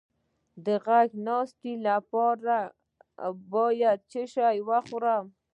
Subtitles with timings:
[0.65, 2.57] د غږ د ناستې لپاره
[3.51, 5.25] باید څه شی وخورم؟